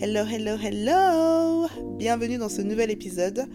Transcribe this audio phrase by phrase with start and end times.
[0.00, 3.46] Hello, hello, hello Bienvenue dans ce nouvel épisode.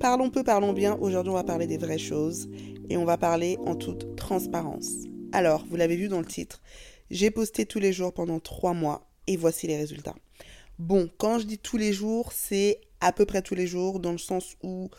[0.00, 0.98] Parlons peu, parlons bien.
[1.00, 2.48] Aujourd'hui, on va parler des vraies choses
[2.90, 4.88] et on va parler en toute transparence.
[5.30, 6.60] Alors, vous l'avez vu dans le titre,
[7.12, 10.16] j'ai posté tous les jours pendant trois mois et voici les résultats.
[10.80, 14.12] Bon, quand je dis tous les jours, c'est à peu près tous les jours dans
[14.12, 14.90] le sens où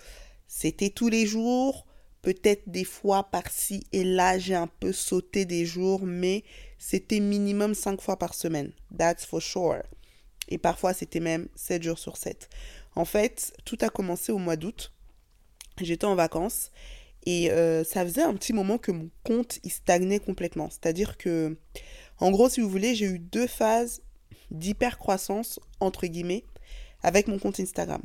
[0.48, 1.86] c'était tous les jours.
[2.22, 6.46] Peut-être des fois par-ci et là, j'ai un peu sauté des jours, mais
[6.78, 8.72] c'était minimum cinq fois par semaine.
[8.98, 9.84] That's for sure.
[10.50, 12.50] Et parfois, c'était même 7 jours sur 7.
[12.96, 14.94] En fait, tout a commencé au mois d'août.
[15.82, 16.72] J'étais en vacances
[17.26, 20.70] et euh, ça faisait un petit moment que mon compte il stagnait complètement.
[20.70, 21.58] C'est-à-dire que,
[22.20, 24.02] en gros, si vous voulez, j'ai eu deux phases
[24.52, 26.46] d'hyper croissance entre guillemets
[27.02, 28.02] avec mon compte Instagram.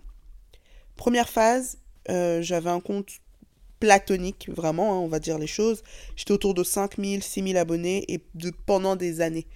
[0.96, 1.78] Première phase,
[2.08, 3.10] euh, j'avais un compte
[3.80, 5.82] platonique, vraiment, hein, on va dire les choses.
[6.16, 8.18] J'étais autour de 5000, 6000 abonnés et
[8.66, 9.46] pendant des années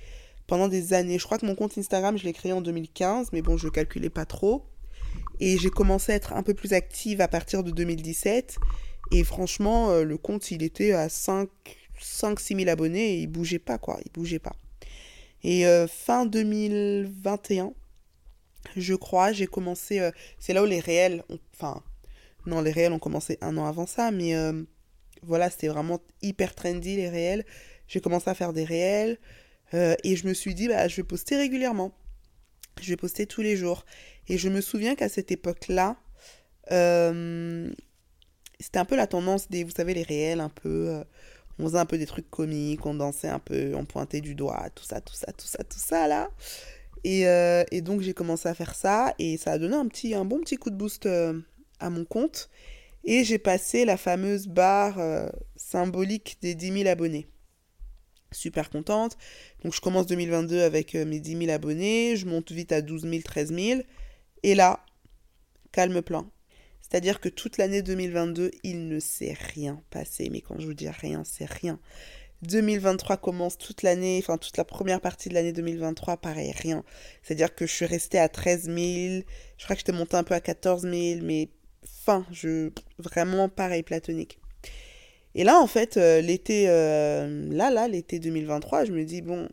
[0.53, 1.19] pendant des années.
[1.19, 3.71] Je crois que mon compte Instagram, je l'ai créé en 2015, mais bon, je ne
[3.71, 4.67] calculais pas trop.
[5.41, 8.57] Et j'ai commencé à être un peu plus active à partir de 2017.
[9.13, 11.49] Et franchement, euh, le compte, il était à 5,
[12.03, 13.99] 6 000 abonnés et il bougeait pas, quoi.
[14.05, 14.53] Il bougeait pas.
[15.43, 17.73] Et euh, fin 2021,
[18.77, 20.01] je crois, j'ai commencé.
[20.01, 21.25] Euh, c'est là où les réels.
[21.55, 21.83] enfin,
[22.45, 24.35] non, les réels ont commencé un an avant ça, mais
[25.23, 27.47] voilà, c'était vraiment hyper trendy, les réels.
[27.89, 29.19] J'ai commencé à faire des réels.
[29.75, 31.93] Euh, et je me suis dit, bah, je vais poster régulièrement.
[32.81, 33.85] Je vais poster tous les jours.
[34.29, 35.97] Et je me souviens qu'à cette époque-là,
[36.71, 37.71] euh,
[38.61, 40.89] c'était un peu la tendance des, vous savez, les réels, un peu.
[40.91, 41.05] Euh,
[41.59, 44.69] on faisait un peu des trucs comiques, on dansait un peu, on pointait du doigt,
[44.75, 46.31] tout ça, tout ça, tout ça, tout ça, là.
[47.05, 50.39] Et, donc j'ai commencé à faire ça et ça a donné un, petit, un bon
[50.41, 52.49] petit coup de boost à mon compte.
[53.05, 54.99] Et j'ai passé la fameuse barre
[55.57, 57.29] symbolique des 10 000 abonnés
[58.33, 59.17] super contente.
[59.63, 63.03] Donc je commence 2022 avec euh, mes 10 000 abonnés, je monte vite à 12
[63.03, 63.81] 000, 13 000.
[64.43, 64.85] Et là,
[65.73, 66.31] calme plein.
[66.81, 70.29] C'est-à-dire que toute l'année 2022, il ne s'est rien passé.
[70.31, 71.79] Mais quand je vous dis rien, c'est rien.
[72.43, 76.85] 2023 commence toute l'année, enfin toute la première partie de l'année 2023, pareil, rien.
[77.23, 78.77] C'est-à-dire que je suis restée à 13 000,
[79.57, 81.51] je crois que j'étais montée un peu à 14 000, mais
[81.85, 84.42] fin, je, vraiment pareil, platonique.
[85.35, 89.49] Et là, en fait, euh, l'été, euh, là, là, l'été 2023, je me dis, bon,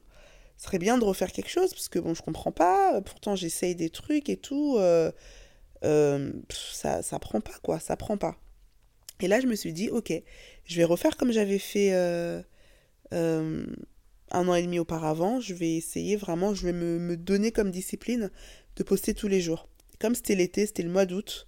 [0.58, 3.76] ce serait bien de refaire quelque chose, parce que, bon, je comprends pas, pourtant j'essaye
[3.76, 5.12] des trucs et tout, euh,
[6.50, 8.36] ça, ça prend pas, quoi, ça prend pas.
[9.22, 10.12] Et là, je me suis dit, ok,
[10.66, 11.92] je vais refaire comme j'avais fait
[14.32, 17.72] un an et demi auparavant, je vais essayer vraiment, je vais me, me donner comme
[17.72, 18.30] discipline
[18.76, 19.68] de poster tous les jours.
[20.00, 21.48] Comme c'était l'été, c'était le mois d'août,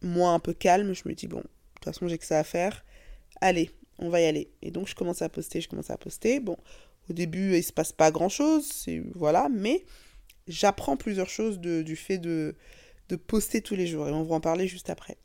[0.00, 1.42] moi un peu calme, je me dis, bon,
[1.90, 2.84] toute façon, j'ai que ça à faire.
[3.40, 4.50] Allez, on va y aller.
[4.62, 6.40] Et donc, je commence à poster, je commence à poster.
[6.40, 6.56] Bon,
[7.10, 9.84] au début, il se passe pas grand-chose, voilà, mais
[10.46, 12.54] j'apprends plusieurs choses du fait de,
[13.08, 14.08] de poster tous les jours.
[14.08, 15.16] Et on va en parler juste après.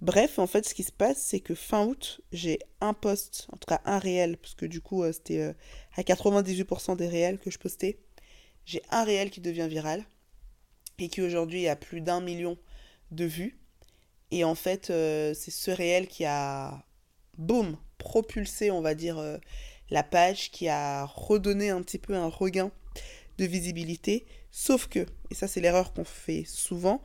[0.00, 3.56] Bref, en fait, ce qui se passe, c'est que fin août, j'ai un post, en
[3.56, 5.52] tout cas un réel, parce que du coup, euh, c'était euh,
[5.96, 7.98] à 98% des réels que je postais.
[8.66, 10.04] J'ai un réel qui devient viral
[10.98, 12.58] et qui aujourd'hui a plus d'un million
[13.12, 13.58] de vues.
[14.30, 16.84] Et en fait, euh, c'est ce réel qui a,
[17.38, 19.38] boum, propulsé, on va dire, euh,
[19.90, 22.70] la page, qui a redonné un petit peu un regain
[23.38, 24.26] de visibilité.
[24.50, 27.02] Sauf que, et ça c'est l'erreur qu'on fait souvent,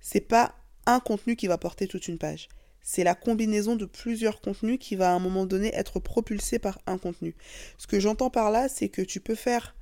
[0.00, 0.54] c'est pas
[0.86, 2.48] un contenu qui va porter toute une page.
[2.82, 6.80] C'est la combinaison de plusieurs contenus qui va à un moment donné être propulsé par
[6.86, 7.34] un contenu.
[7.78, 9.76] Ce que j'entends par là, c'est que tu peux faire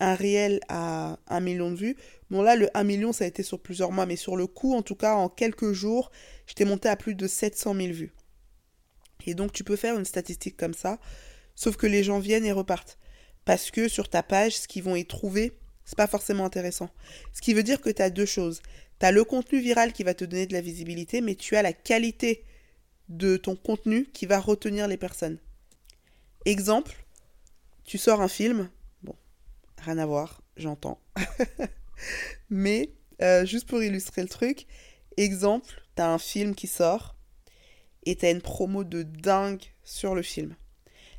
[0.00, 1.96] un réel à un million de vues.
[2.30, 4.74] Bon là, le 1 million, ça a été sur plusieurs mois, mais sur le coup,
[4.74, 6.10] en tout cas, en quelques jours,
[6.46, 8.12] j'étais monté à plus de 700 000 vues.
[9.26, 10.98] Et donc, tu peux faire une statistique comme ça,
[11.54, 12.98] sauf que les gens viennent et repartent.
[13.44, 15.52] Parce que sur ta page, ce qu'ils vont y trouver,
[15.84, 16.90] c'est pas forcément intéressant.
[17.32, 18.62] Ce qui veut dire que tu as deux choses.
[19.00, 21.62] Tu as le contenu viral qui va te donner de la visibilité, mais tu as
[21.62, 22.44] la qualité
[23.08, 25.38] de ton contenu qui va retenir les personnes.
[26.44, 26.94] Exemple,
[27.84, 28.70] tu sors un film,
[29.84, 31.00] rien à voir, j'entends.
[32.50, 32.90] Mais
[33.22, 34.66] euh, juste pour illustrer le truc,
[35.16, 37.16] exemple, t'as un film qui sort
[38.04, 40.54] et t'as une promo de dingue sur le film.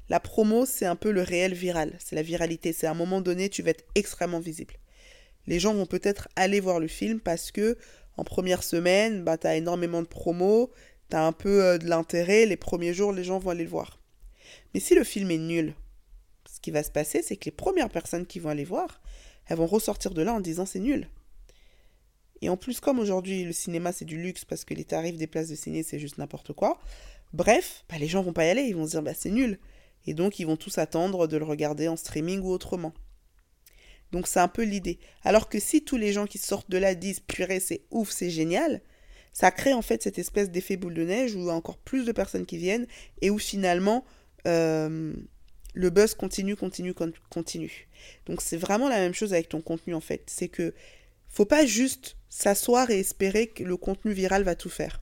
[0.09, 3.21] La promo, c'est un peu le réel viral, c'est la viralité, c'est à un moment
[3.21, 4.75] donné, tu vas être extrêmement visible.
[5.47, 7.77] Les gens vont peut-être aller voir le film parce que
[8.17, 10.71] en première semaine, bah, tu as énormément de promos,
[11.09, 13.69] tu as un peu euh, de l'intérêt, les premiers jours, les gens vont aller le
[13.69, 13.99] voir.
[14.73, 15.73] Mais si le film est nul,
[16.61, 19.01] ce qui va se passer, c'est que les premières personnes qui vont aller voir,
[19.47, 21.09] elles vont ressortir de là en disant c'est nul.
[22.43, 25.25] Et en plus, comme aujourd'hui le cinéma c'est du luxe parce que les tarifs des
[25.25, 26.79] places de ciné c'est juste n'importe quoi,
[27.33, 29.57] bref, bah, les gens vont pas y aller, ils vont se dire bah c'est nul.
[30.05, 32.93] Et donc ils vont tous attendre de le regarder en streaming ou autrement.
[34.11, 34.99] Donc c'est un peu l'idée.
[35.23, 38.29] Alors que si tous les gens qui sortent de là disent purée, c'est ouf, c'est
[38.29, 38.83] génial,
[39.33, 42.45] ça crée en fait cette espèce d'effet boule de neige où encore plus de personnes
[42.45, 42.85] qui viennent
[43.23, 44.05] et où finalement
[44.45, 45.15] euh,
[45.73, 46.93] le buzz continue, continue,
[47.29, 47.87] continue.
[48.25, 50.23] Donc c'est vraiment la même chose avec ton contenu en fait.
[50.27, 50.73] C'est que
[51.29, 55.01] faut pas juste s'asseoir et espérer que le contenu viral va tout faire.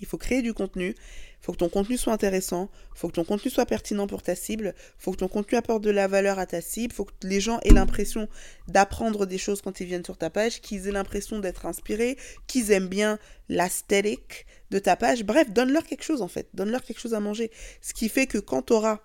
[0.00, 3.14] Il faut créer du contenu, il faut que ton contenu soit intéressant, il faut que
[3.14, 6.06] ton contenu soit pertinent pour ta cible, il faut que ton contenu apporte de la
[6.06, 8.28] valeur à ta cible, il faut que les gens aient l'impression
[8.68, 12.72] d'apprendre des choses quand ils viennent sur ta page, qu'ils aient l'impression d'être inspirés, qu'ils
[12.72, 13.18] aiment bien
[13.48, 15.24] l'asthétique de ta page.
[15.24, 17.50] Bref, donne-leur quelque chose en fait, donne-leur quelque chose à manger.
[17.80, 19.00] Ce qui fait que quand tu auras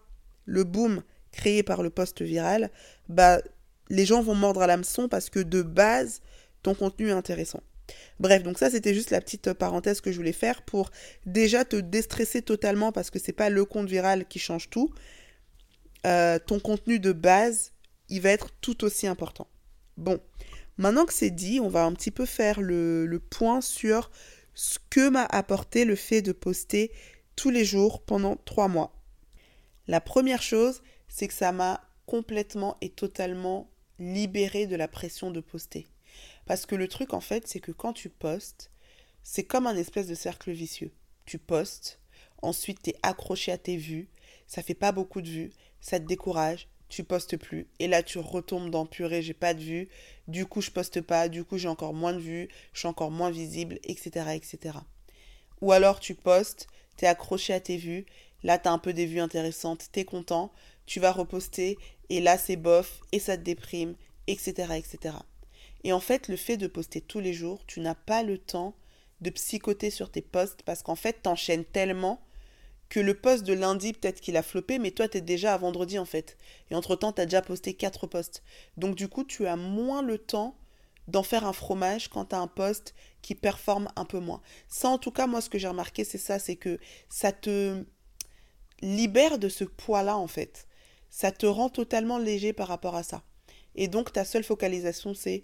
[0.46, 2.70] le boom créé par le post viral,
[3.10, 3.42] bah
[3.90, 6.22] les gens vont mordre à l'hameçon parce que de base,
[6.64, 7.62] ton contenu est intéressant.
[8.20, 10.92] Bref, donc ça c'était juste la petite parenthèse que je voulais faire pour
[11.26, 14.94] déjà te déstresser totalement parce que c'est pas le compte viral qui change tout.
[16.06, 17.74] Euh, ton contenu de base,
[18.10, 19.48] il va être tout aussi important.
[19.98, 20.20] Bon,
[20.78, 24.10] maintenant que c'est dit, on va un petit peu faire le, le point sur
[24.54, 26.92] ce que m'a apporté le fait de poster
[27.36, 29.01] tous les jours pendant trois mois.
[29.88, 33.70] La première chose, c'est que ça m'a complètement et totalement
[34.00, 35.88] libéré de la pression de poster.
[36.46, 38.72] Parce que le truc, en fait, c'est que quand tu postes,
[39.24, 40.92] c'est comme un espèce de cercle vicieux.
[41.26, 42.00] Tu postes,
[42.42, 44.10] ensuite tu es accroché à tes vues,
[44.48, 48.20] ça fait pas beaucoup de vues, ça te décourage, tu postes plus, et là tu
[48.20, 49.90] retombes dans purée, j'ai pas de vues,
[50.28, 53.12] du coup je poste pas, du coup j'ai encore moins de vues, je suis encore
[53.12, 54.32] moins visible, etc.
[54.34, 54.78] etc.
[55.62, 56.68] Ou alors tu postes,
[56.98, 58.06] tu es accroché à tes vues,
[58.44, 60.52] là tu as un peu des vues intéressantes, tu es content,
[60.86, 61.78] tu vas reposter,
[62.10, 63.96] et là c'est bof, et ça te déprime,
[64.28, 64.74] etc.
[64.76, 65.16] etc.
[65.84, 68.76] Et en fait, le fait de poster tous les jours, tu n'as pas le temps
[69.22, 72.22] de psychoter sur tes posts parce qu'en fait, t'enchaînes tellement
[72.90, 75.98] que le post de lundi, peut-être qu'il a floppé, mais toi, t'es déjà à vendredi
[75.98, 76.38] en fait.
[76.70, 78.44] Et entre-temps, t'as déjà posté quatre posts.
[78.78, 80.58] Donc du coup, tu as moins le temps
[81.08, 84.42] d'en faire un fromage quand t'as un post qui performe un peu moins.
[84.68, 86.80] Ça, en tout cas, moi, ce que j'ai remarqué, c'est ça, c'est que
[87.10, 87.86] ça te
[88.82, 90.68] libère de ce poids-là en fait.
[91.10, 93.24] Ça te rend totalement léger par rapport à ça.
[93.76, 95.44] Et donc, ta seule focalisation, c'est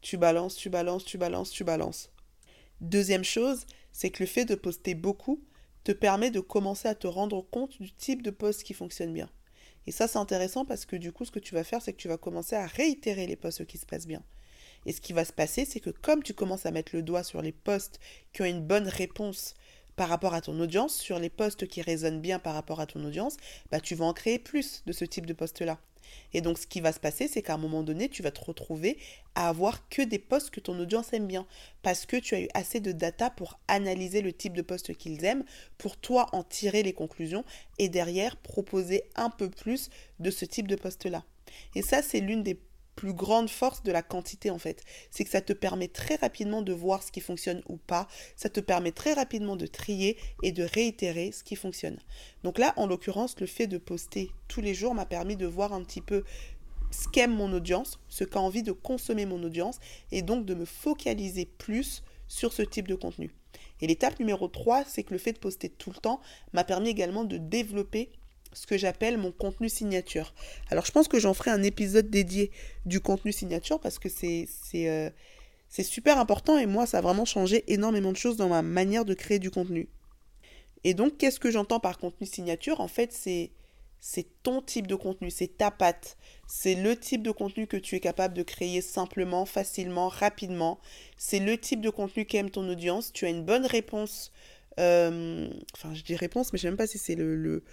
[0.00, 2.10] tu balances, tu balances, tu balances, tu balances.
[2.80, 5.42] Deuxième chose, c'est que le fait de poster beaucoup
[5.84, 9.28] te permet de commencer à te rendre compte du type de post qui fonctionne bien.
[9.86, 12.00] Et ça, c'est intéressant parce que du coup, ce que tu vas faire, c'est que
[12.00, 14.22] tu vas commencer à réitérer les posts qui se passent bien.
[14.86, 17.24] Et ce qui va se passer, c'est que comme tu commences à mettre le doigt
[17.24, 17.98] sur les posts
[18.32, 19.54] qui ont une bonne réponse
[19.98, 23.04] par rapport à ton audience, sur les posts qui résonnent bien par rapport à ton
[23.04, 23.36] audience,
[23.72, 25.80] bah, tu vas en créer plus de ce type de posts-là.
[26.32, 28.42] Et donc, ce qui va se passer, c'est qu'à un moment donné, tu vas te
[28.42, 28.96] retrouver
[29.34, 31.48] à avoir que des posts que ton audience aime bien.
[31.82, 35.24] Parce que tu as eu assez de data pour analyser le type de posts qu'ils
[35.24, 35.44] aiment,
[35.78, 37.44] pour toi en tirer les conclusions
[37.78, 39.90] et derrière proposer un peu plus
[40.20, 41.24] de ce type de post-là.
[41.74, 42.54] Et ça, c'est l'une des
[42.98, 44.82] plus grande force de la quantité en fait.
[45.12, 48.08] C'est que ça te permet très rapidement de voir ce qui fonctionne ou pas.
[48.34, 52.00] Ça te permet très rapidement de trier et de réitérer ce qui fonctionne.
[52.42, 55.72] Donc là, en l'occurrence, le fait de poster tous les jours m'a permis de voir
[55.72, 56.24] un petit peu
[56.90, 59.78] ce qu'aime mon audience, ce qu'a envie de consommer mon audience
[60.10, 63.30] et donc de me focaliser plus sur ce type de contenu.
[63.80, 66.20] Et l'étape numéro 3, c'est que le fait de poster tout le temps
[66.52, 68.10] m'a permis également de développer
[68.52, 70.34] ce que j'appelle mon contenu signature.
[70.70, 72.50] Alors je pense que j'en ferai un épisode dédié
[72.86, 75.10] du contenu signature parce que c'est euh,
[75.68, 79.04] c'est super important et moi ça a vraiment changé énormément de choses dans ma manière
[79.04, 79.88] de créer du contenu.
[80.84, 82.80] Et donc qu'est-ce que j'entends par contenu signature?
[82.80, 83.52] En fait c'est
[84.00, 86.16] c'est ton type de contenu, c'est ta patte.
[86.46, 90.78] C'est le type de contenu que tu es capable de créer simplement, facilement, rapidement.
[91.16, 93.12] C'est le type de contenu qu'aime ton audience.
[93.12, 94.32] Tu as une bonne réponse.
[94.78, 97.64] Euh, enfin, je dis réponse, mais je ne sais même pas si c'est le, le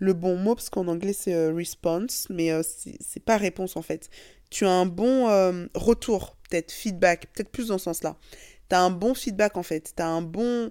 [0.00, 4.10] bon mot, parce qu'en anglais c'est euh, response, mais euh, c'est pas réponse en fait.
[4.50, 8.16] Tu as un bon euh, retour, peut-être feedback, peut-être plus dans ce sens-là.
[8.68, 10.70] Tu as un bon feedback en fait, tu un bon...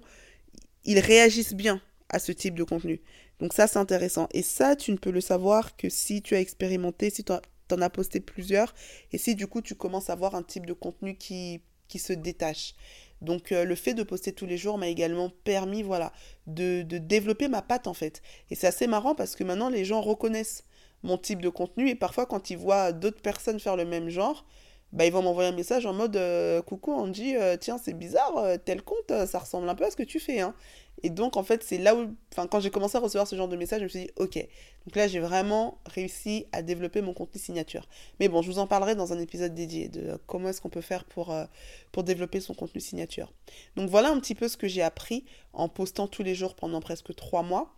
[0.84, 3.00] Ils réagissent bien à ce type de contenu.
[3.38, 4.28] Donc ça c'est intéressant.
[4.32, 7.80] Et ça, tu ne peux le savoir que si tu as expérimenté, si tu en
[7.80, 8.74] as posté plusieurs,
[9.12, 12.12] et si du coup tu commences à voir un type de contenu qui, qui se
[12.12, 12.74] détache.
[13.20, 16.12] Donc euh, le fait de poster tous les jours m'a également permis voilà,
[16.46, 18.22] de, développer ma patte en fait.
[18.50, 20.64] Et c'est assez marrant parce que maintenant les gens reconnaissent
[21.02, 24.46] mon type de contenu et parfois quand ils voient d'autres personnes faire le même genre,
[24.92, 28.44] bah, ils vont m'envoyer un message en mode euh, Coucou Andy, euh, tiens c'est bizarre,
[28.64, 30.40] tel compte, ça ressemble un peu à ce que tu fais.
[30.40, 30.54] Hein.
[31.02, 33.56] Et donc, en fait, c'est là où, quand j'ai commencé à recevoir ce genre de
[33.56, 37.40] message, je me suis dit, ok, donc là, j'ai vraiment réussi à développer mon contenu
[37.40, 37.88] signature.
[38.18, 40.80] Mais bon, je vous en parlerai dans un épisode dédié de comment est-ce qu'on peut
[40.80, 41.44] faire pour, euh,
[41.92, 43.32] pour développer son contenu signature.
[43.76, 46.80] Donc voilà un petit peu ce que j'ai appris en postant tous les jours pendant
[46.80, 47.74] presque trois mois.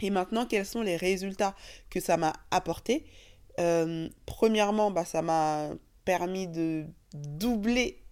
[0.00, 1.54] Et maintenant, quels sont les résultats
[1.88, 3.04] que ça m'a apporté?
[4.26, 5.70] Premièrement, bah, ça m'a
[6.04, 6.84] permis de
[7.14, 8.02] doubler,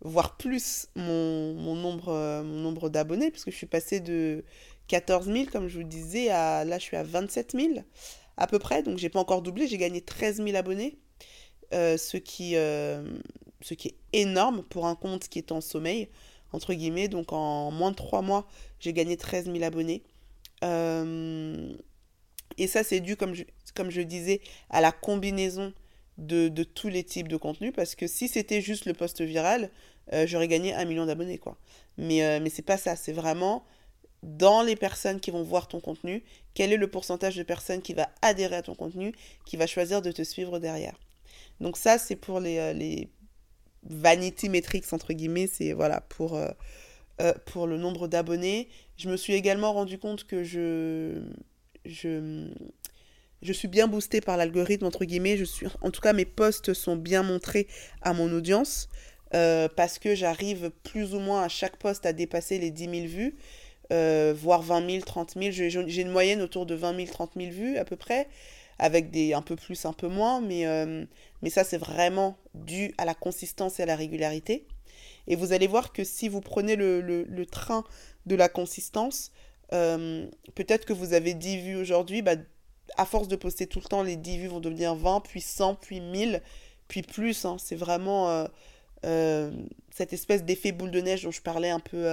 [0.00, 4.44] voire plus, mon, mon nombre, mon nombre d'abonnés, puisque je suis passée de
[4.88, 7.68] 14 000, comme je vous disais, à là, je suis à 27 000
[8.36, 8.82] à peu près.
[8.82, 10.98] Donc, j'ai pas encore doublé, j'ai gagné 13 000 abonnés.
[11.72, 16.08] ce, qui, ce qui est énorme pour un compte qui est en sommeil
[16.52, 17.08] entre guillemets.
[17.08, 18.46] Donc en moins de trois mois,
[18.80, 20.02] j'ai gagné 13 000 abonnés.
[20.64, 21.72] Euh,
[22.56, 24.40] et ça, c'est dû, comme je disais,
[24.70, 25.72] à la combinaison
[26.18, 27.72] de, tous les types de contenus.
[27.74, 29.70] Parce que si c'était juste le post viral,
[30.12, 31.38] euh, j'aurais gagné un million d'abonnés.
[31.38, 31.56] quoi.
[31.96, 32.96] Mais, euh, mais c'est pas ça.
[32.96, 33.64] C'est vraiment
[34.22, 37.94] dans les personnes qui vont voir ton contenu, quel est le pourcentage de personnes qui
[37.94, 39.14] va adhérer à ton contenu,
[39.46, 40.98] qui va choisir de te suivre derrière.
[41.60, 43.08] Donc ça, c'est pour les, les,
[43.84, 46.48] vanity metrics entre guillemets, c'est voilà pour, euh,
[47.20, 48.68] euh, pour le nombre d'abonnés.
[48.96, 51.22] Je me suis également rendu compte que je,
[53.42, 55.36] je suis bien boostée par l'algorithme entre guillemets.
[55.36, 57.66] Je suis, en tout cas, mes posts sont bien montrés
[58.02, 58.88] à mon audience
[59.34, 63.06] euh, parce que j'arrive plus ou moins à chaque post à dépasser les 10 000
[63.06, 63.36] vues.
[63.90, 65.50] voire 20 000, 30 000.
[65.50, 68.28] J'ai une moyenne autour de 20 000, 30 000 vues à peu près
[68.78, 71.04] avec des un peu plus, un peu moins, mais, euh,
[71.42, 74.66] mais ça c'est vraiment dû à la consistance et à la régularité.
[75.26, 77.84] Et vous allez voir que si vous prenez le, le, train
[78.26, 79.30] de la consistance,
[79.72, 82.36] euh, peut-être que vous avez 10 vues aujourd'hui, bah,
[82.96, 85.76] à force de poster tout le temps, les 10 vues vont devenir 20, puis 100,
[85.76, 86.42] puis 1000,
[86.88, 87.44] puis plus.
[87.44, 87.56] Hein.
[87.58, 88.46] C'est vraiment
[89.04, 89.50] euh,
[89.90, 92.08] cette espèce d'effet boule de neige dont je parlais un peu,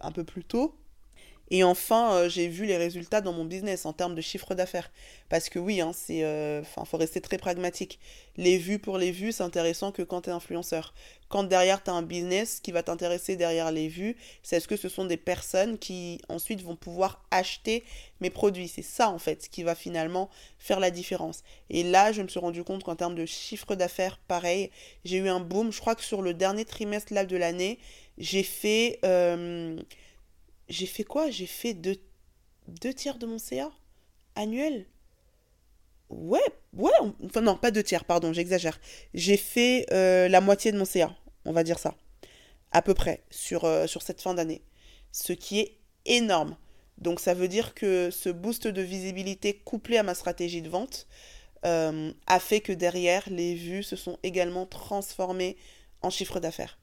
[0.00, 0.74] un peu plus tôt.
[1.50, 4.90] Et enfin, euh, j'ai vu les résultats dans mon business en termes de chiffre d'affaires.
[5.28, 7.98] Parce que oui, hein, euh, faut rester très pragmatique.
[8.36, 10.94] Les vues pour les vues, c'est intéressant que quand tu es influenceur.
[11.28, 14.76] Quand derrière tu as un business qui va t'intéresser derrière les vues, c'est est-ce que
[14.76, 17.84] ce sont des personnes qui ensuite vont pouvoir acheter
[18.20, 18.68] mes produits?
[18.68, 21.42] C'est ça en fait qui va finalement faire la différence.
[21.70, 24.70] Et là, je me suis rendu compte qu'en termes de chiffre d'affaires, pareil,
[25.04, 25.72] j'ai eu un boom.
[25.72, 27.78] Je crois que sur le dernier trimestre là de l'année,
[28.16, 29.78] j'ai fait euh,
[30.68, 31.30] j'ai fait quoi?
[31.30, 31.96] J'ai fait deux,
[32.68, 33.70] deux tiers de mon CA
[34.34, 34.86] annuel?
[36.10, 36.40] Ouais,
[36.72, 36.90] ouais,
[37.24, 38.80] enfin non, pas deux tiers, pardon, j'exagère.
[39.12, 41.94] J'ai fait euh, la moitié de mon CA, on va dire ça,
[42.72, 44.62] à peu près, sur, euh, sur cette fin d'année.
[45.12, 46.56] Ce qui est énorme.
[46.96, 51.06] Donc ça veut dire que ce boost de visibilité couplé à ma stratégie de vente
[51.64, 55.56] euh, a fait que derrière, les vues se sont également transformées
[56.02, 56.78] en chiffre d'affaires.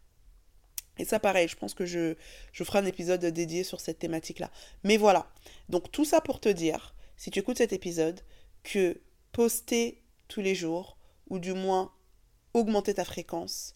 [0.97, 2.15] Et ça, pareil, je pense que je,
[2.51, 4.51] je ferai un épisode dédié sur cette thématique-là.
[4.83, 5.27] Mais voilà.
[5.69, 8.21] Donc, tout ça pour te dire, si tu écoutes cet épisode,
[8.63, 10.97] que poster tous les jours,
[11.29, 11.91] ou du moins
[12.53, 13.75] augmenter ta fréquence,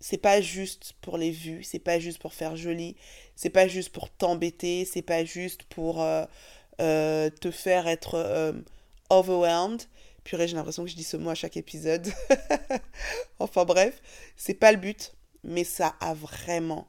[0.00, 2.96] c'est pas juste pour les vues, c'est pas juste pour faire joli,
[3.36, 6.24] c'est pas juste pour t'embêter, c'est pas juste pour euh,
[6.80, 8.52] euh, te faire être euh,
[9.10, 9.82] overwhelmed.
[10.22, 12.06] Purée, j'ai l'impression que je dis ce mot à chaque épisode.
[13.38, 14.00] enfin bref,
[14.36, 15.14] c'est pas le but
[15.44, 16.88] mais ça a vraiment,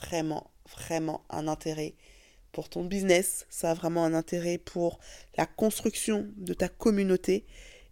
[0.00, 1.94] vraiment, vraiment un intérêt
[2.52, 5.00] pour ton business, ça a vraiment un intérêt pour
[5.36, 7.44] la construction de ta communauté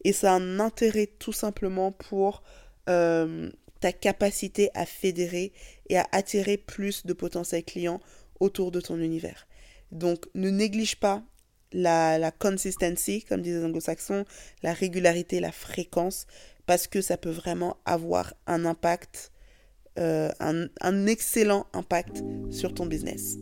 [0.04, 2.42] et ça a un intérêt tout simplement pour
[2.88, 3.50] euh,
[3.81, 5.52] ta capacité à fédérer
[5.88, 8.00] et à attirer plus de potentiels clients
[8.38, 9.49] autour de ton univers.
[9.90, 11.23] Donc ne néglige pas
[11.73, 14.25] la, la consistency, comme disent les anglo-saxons,
[14.62, 16.26] la régularité, la fréquence,
[16.66, 19.33] parce que ça peut vraiment avoir un impact
[19.99, 23.37] euh, un, excellent impact sur ton business.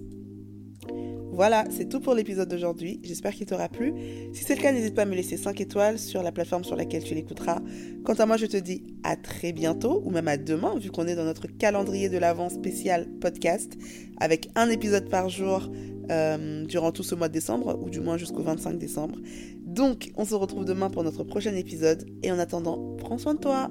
[1.32, 3.00] Voilà, c'est tout pour l'épisode d'aujourd'hui.
[3.04, 3.94] J'espère qu'il t'aura plu.
[4.34, 6.76] Si c'est le cas, n'hésite pas à me laisser 5 étoiles sur la plateforme sur
[6.76, 7.60] laquelle tu l'écouteras.
[8.04, 11.06] Quant à moi, je te dis à très bientôt, ou même à demain, vu qu'on
[11.06, 13.78] est dans notre calendrier de l'avant spécial podcast,
[14.18, 15.70] avec un épisode par jour
[16.10, 19.16] euh, durant tout ce mois de décembre, ou du moins jusqu'au 25 décembre.
[19.64, 22.04] Donc, on se retrouve demain pour notre prochain épisode.
[22.24, 23.70] Et en attendant, prends soin de toi.